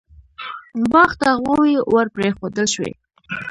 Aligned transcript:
باغ 0.91 1.11
ته 1.19 1.29
غواوې 1.41 1.75
ور 1.93 2.07
پرېښودل 2.15 2.65
شوې. 2.73 2.91